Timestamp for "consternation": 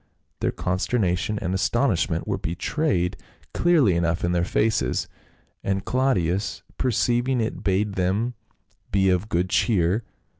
0.51-1.37